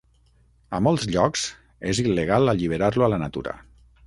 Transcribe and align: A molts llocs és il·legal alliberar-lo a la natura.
A 0.77 0.79
molts 0.87 1.05
llocs 1.15 1.43
és 1.93 2.01
il·legal 2.05 2.53
alliberar-lo 2.55 3.09
a 3.11 3.15
la 3.17 3.23
natura. 3.27 3.59